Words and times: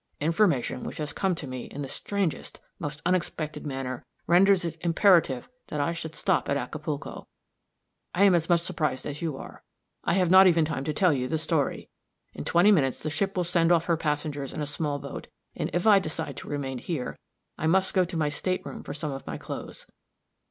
Information, 0.19 0.83
which 0.83 0.97
has 0.97 1.13
come 1.13 1.35
to 1.35 1.45
me 1.45 1.65
in 1.65 1.83
the 1.83 1.87
strangest, 1.87 2.59
most 2.79 3.03
unexpected 3.05 3.67
manner, 3.67 4.03
renders 4.25 4.65
it 4.65 4.75
imperative 4.81 5.47
that 5.67 5.79
I 5.79 5.93
should 5.93 6.15
stop 6.15 6.49
at 6.49 6.57
Acapulco. 6.57 7.27
I 8.15 8.23
am 8.23 8.33
as 8.33 8.49
much 8.49 8.61
surprised 8.61 9.05
as 9.05 9.21
you 9.21 9.37
are. 9.37 9.61
I 10.03 10.13
have 10.13 10.31
not 10.31 10.47
even 10.47 10.65
time 10.65 10.83
to 10.85 10.91
tell 10.93 11.13
you 11.13 11.27
the 11.27 11.37
story; 11.37 11.87
in 12.33 12.45
twenty 12.45 12.71
minutes 12.71 12.97
the 13.03 13.11
ship 13.11 13.35
will 13.37 13.43
begin 13.43 13.49
to 13.51 13.51
send 13.51 13.71
off 13.71 13.85
her 13.85 13.95
passengers 13.95 14.51
in 14.51 14.61
a 14.63 14.65
small 14.65 14.97
boat; 14.97 15.27
and 15.55 15.69
if 15.71 15.85
I 15.85 15.99
decide 15.99 16.35
to 16.37 16.47
remain 16.49 16.79
here, 16.79 17.15
I 17.59 17.67
must 17.67 17.93
go 17.93 18.03
to 18.03 18.17
my 18.17 18.29
state 18.29 18.65
room 18.65 18.81
for 18.81 18.95
some 18.95 19.11
of 19.11 19.27
my 19.27 19.37
clothes." 19.37 19.85